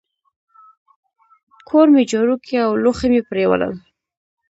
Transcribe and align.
کور 1.67 1.87
مي 1.93 2.03
جارو 2.11 2.35
کی 2.45 2.55
او 2.65 2.71
لوښي 2.83 3.07
مي 3.13 3.21
پرېولل. 3.29 3.73